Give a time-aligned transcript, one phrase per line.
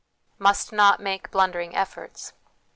[0.39, 2.33] Must not make Blundering Efforts.